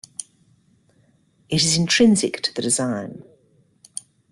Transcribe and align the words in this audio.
It 1.47 1.61
is 1.63 1.77
intrinsic 1.77 2.41
to 2.41 2.53
the 2.55 2.63
design. 2.63 3.21